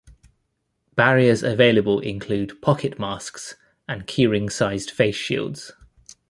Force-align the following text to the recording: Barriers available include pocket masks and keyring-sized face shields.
Barriers 0.95 1.43
available 1.43 1.99
include 1.99 2.59
pocket 2.59 2.97
masks 2.97 3.53
and 3.87 4.07
keyring-sized 4.07 4.89
face 4.89 5.15
shields. 5.15 5.73